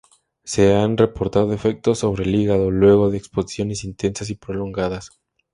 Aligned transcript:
Se 0.43 0.73
han 0.73 0.97
reportado 0.97 1.53
efectos 1.53 1.99
sobre 1.99 2.23
el 2.23 2.33
hígado 2.33 2.71
luego 2.71 3.11
de 3.11 3.19
exposiciones 3.19 3.83
intensas 3.83 4.31
y 4.31 4.35
prolongadas. 4.35 5.11